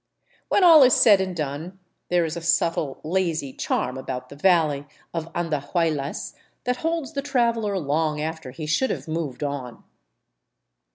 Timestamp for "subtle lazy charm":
2.41-3.99